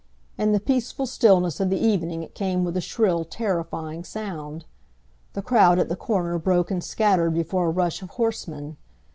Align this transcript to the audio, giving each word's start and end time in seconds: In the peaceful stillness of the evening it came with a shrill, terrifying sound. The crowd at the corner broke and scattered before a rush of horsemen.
In 0.35 0.51
the 0.51 0.59
peaceful 0.59 1.05
stillness 1.05 1.59
of 1.59 1.69
the 1.69 1.77
evening 1.77 2.23
it 2.23 2.33
came 2.33 2.63
with 2.63 2.75
a 2.75 2.81
shrill, 2.81 3.23
terrifying 3.23 4.03
sound. 4.03 4.65
The 5.33 5.43
crowd 5.43 5.77
at 5.77 5.89
the 5.89 5.95
corner 5.95 6.39
broke 6.39 6.71
and 6.71 6.83
scattered 6.83 7.35
before 7.35 7.67
a 7.67 7.71
rush 7.71 8.01
of 8.01 8.09
horsemen. 8.09 8.77